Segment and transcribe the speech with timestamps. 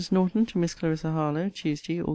[0.09, 2.09] NORTON, TO MISS CLARISSA HARLOWE TUESDAY, AUG.